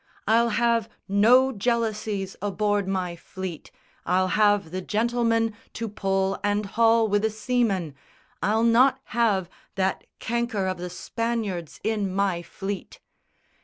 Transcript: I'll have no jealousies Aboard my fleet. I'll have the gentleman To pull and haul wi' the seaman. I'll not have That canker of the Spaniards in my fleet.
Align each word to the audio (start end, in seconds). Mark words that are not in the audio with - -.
I'll 0.27 0.49
have 0.49 0.89
no 1.07 1.51
jealousies 1.51 2.35
Aboard 2.41 2.87
my 2.87 3.15
fleet. 3.15 3.69
I'll 4.03 4.29
have 4.29 4.71
the 4.71 4.81
gentleman 4.81 5.53
To 5.73 5.87
pull 5.87 6.39
and 6.43 6.65
haul 6.65 7.07
wi' 7.07 7.19
the 7.19 7.29
seaman. 7.29 7.93
I'll 8.41 8.63
not 8.63 8.99
have 9.13 9.47
That 9.75 10.07
canker 10.17 10.65
of 10.65 10.79
the 10.79 10.89
Spaniards 10.89 11.79
in 11.83 12.11
my 12.11 12.41
fleet. 12.41 12.99